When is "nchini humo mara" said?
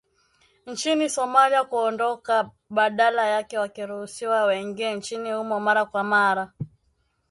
4.95-5.85